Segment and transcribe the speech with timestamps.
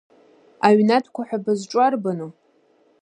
[0.67, 2.29] Аҩнатәқәа ҳәа бызҿу арбану?